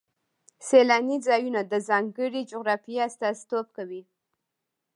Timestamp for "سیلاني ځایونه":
0.67-1.61